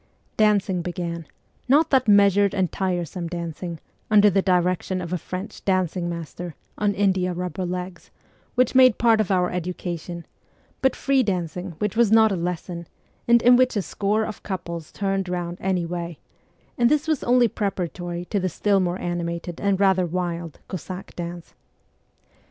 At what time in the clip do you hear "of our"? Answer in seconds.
9.21-9.51